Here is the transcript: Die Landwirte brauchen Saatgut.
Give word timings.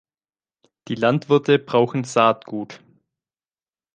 Die 0.87 0.95
Landwirte 0.95 1.59
brauchen 1.59 2.05
Saatgut. 2.05 2.81